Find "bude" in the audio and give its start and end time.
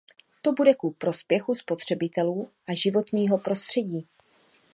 0.51-0.75